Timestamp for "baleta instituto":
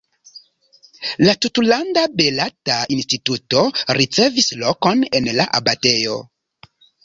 2.23-3.63